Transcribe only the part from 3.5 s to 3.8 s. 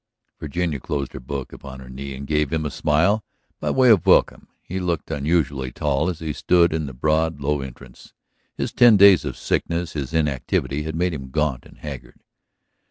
by